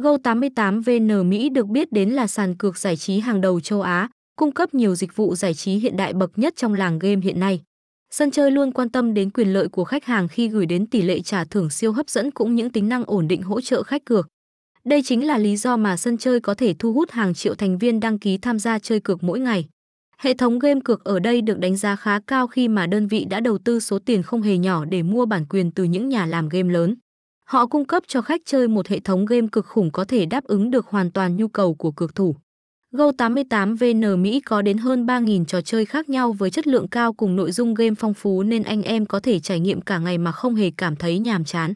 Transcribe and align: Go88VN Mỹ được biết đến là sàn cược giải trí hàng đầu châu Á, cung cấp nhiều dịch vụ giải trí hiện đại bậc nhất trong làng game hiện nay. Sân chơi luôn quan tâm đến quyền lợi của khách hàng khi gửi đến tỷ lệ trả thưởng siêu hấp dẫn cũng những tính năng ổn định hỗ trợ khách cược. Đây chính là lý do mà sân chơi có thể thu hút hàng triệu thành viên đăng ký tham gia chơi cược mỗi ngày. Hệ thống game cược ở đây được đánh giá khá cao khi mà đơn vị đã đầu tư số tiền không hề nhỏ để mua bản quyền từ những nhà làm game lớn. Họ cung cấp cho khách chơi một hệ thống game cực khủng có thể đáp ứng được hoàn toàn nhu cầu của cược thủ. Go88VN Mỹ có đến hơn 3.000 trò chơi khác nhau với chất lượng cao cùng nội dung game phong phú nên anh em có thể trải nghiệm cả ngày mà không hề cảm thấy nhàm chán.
Go88VN 0.00 1.24
Mỹ 1.24 1.48
được 1.48 1.66
biết 1.66 1.92
đến 1.92 2.10
là 2.10 2.26
sàn 2.26 2.54
cược 2.54 2.78
giải 2.78 2.96
trí 2.96 3.20
hàng 3.20 3.40
đầu 3.40 3.60
châu 3.60 3.82
Á, 3.82 4.08
cung 4.36 4.52
cấp 4.52 4.74
nhiều 4.74 4.94
dịch 4.94 5.16
vụ 5.16 5.34
giải 5.34 5.54
trí 5.54 5.74
hiện 5.74 5.96
đại 5.96 6.12
bậc 6.12 6.38
nhất 6.38 6.56
trong 6.56 6.74
làng 6.74 6.98
game 6.98 7.20
hiện 7.22 7.40
nay. 7.40 7.60
Sân 8.10 8.30
chơi 8.30 8.50
luôn 8.50 8.72
quan 8.72 8.88
tâm 8.88 9.14
đến 9.14 9.30
quyền 9.30 9.52
lợi 9.52 9.68
của 9.68 9.84
khách 9.84 10.04
hàng 10.04 10.28
khi 10.28 10.48
gửi 10.48 10.66
đến 10.66 10.86
tỷ 10.86 11.02
lệ 11.02 11.20
trả 11.20 11.44
thưởng 11.44 11.70
siêu 11.70 11.92
hấp 11.92 12.10
dẫn 12.10 12.30
cũng 12.30 12.54
những 12.54 12.70
tính 12.70 12.88
năng 12.88 13.04
ổn 13.06 13.28
định 13.28 13.42
hỗ 13.42 13.60
trợ 13.60 13.82
khách 13.82 14.04
cược. 14.04 14.28
Đây 14.84 15.02
chính 15.04 15.26
là 15.26 15.38
lý 15.38 15.56
do 15.56 15.76
mà 15.76 15.96
sân 15.96 16.18
chơi 16.18 16.40
có 16.40 16.54
thể 16.54 16.74
thu 16.78 16.92
hút 16.92 17.10
hàng 17.10 17.34
triệu 17.34 17.54
thành 17.54 17.78
viên 17.78 18.00
đăng 18.00 18.18
ký 18.18 18.38
tham 18.38 18.58
gia 18.58 18.78
chơi 18.78 19.00
cược 19.00 19.22
mỗi 19.22 19.40
ngày. 19.40 19.64
Hệ 20.18 20.34
thống 20.34 20.58
game 20.58 20.80
cược 20.84 21.04
ở 21.04 21.18
đây 21.18 21.42
được 21.42 21.58
đánh 21.58 21.76
giá 21.76 21.96
khá 21.96 22.20
cao 22.26 22.46
khi 22.46 22.68
mà 22.68 22.86
đơn 22.86 23.06
vị 23.06 23.24
đã 23.24 23.40
đầu 23.40 23.58
tư 23.58 23.80
số 23.80 23.98
tiền 23.98 24.22
không 24.22 24.42
hề 24.42 24.58
nhỏ 24.58 24.84
để 24.84 25.02
mua 25.02 25.26
bản 25.26 25.44
quyền 25.48 25.70
từ 25.70 25.84
những 25.84 26.08
nhà 26.08 26.26
làm 26.26 26.48
game 26.48 26.72
lớn. 26.72 26.94
Họ 27.50 27.66
cung 27.66 27.84
cấp 27.84 28.02
cho 28.06 28.22
khách 28.22 28.40
chơi 28.44 28.68
một 28.68 28.88
hệ 28.88 29.00
thống 29.00 29.24
game 29.24 29.46
cực 29.52 29.66
khủng 29.66 29.90
có 29.90 30.04
thể 30.04 30.26
đáp 30.26 30.44
ứng 30.44 30.70
được 30.70 30.86
hoàn 30.86 31.10
toàn 31.10 31.36
nhu 31.36 31.48
cầu 31.48 31.74
của 31.74 31.90
cược 31.90 32.14
thủ. 32.14 32.36
Go88VN 32.92 34.18
Mỹ 34.18 34.40
có 34.40 34.62
đến 34.62 34.78
hơn 34.78 35.06
3.000 35.06 35.44
trò 35.44 35.60
chơi 35.60 35.84
khác 35.84 36.08
nhau 36.08 36.32
với 36.32 36.50
chất 36.50 36.66
lượng 36.66 36.88
cao 36.88 37.12
cùng 37.12 37.36
nội 37.36 37.52
dung 37.52 37.74
game 37.74 37.94
phong 37.98 38.14
phú 38.14 38.42
nên 38.42 38.62
anh 38.62 38.82
em 38.82 39.06
có 39.06 39.20
thể 39.20 39.40
trải 39.40 39.60
nghiệm 39.60 39.80
cả 39.80 39.98
ngày 39.98 40.18
mà 40.18 40.32
không 40.32 40.54
hề 40.54 40.70
cảm 40.76 40.96
thấy 40.96 41.18
nhàm 41.18 41.44
chán. 41.44 41.74